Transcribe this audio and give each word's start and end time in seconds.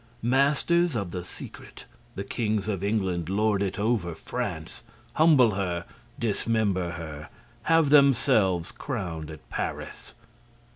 Masters 0.23 0.95
of 0.95 1.11
the 1.11 1.23
secret, 1.23 1.85
the 2.15 2.23
Kings 2.23 2.67
of 2.67 2.83
England 2.83 3.29
lord 3.29 3.61
it 3.61 3.77
over 3.77 4.15
France, 4.15 4.81
humble 5.13 5.51
her, 5.53 5.85
dismember 6.17 6.93
her, 6.93 7.29
have 7.65 7.91
themselves 7.91 8.71
crowned 8.71 9.29
at 9.29 9.47
Paris. 9.51 10.15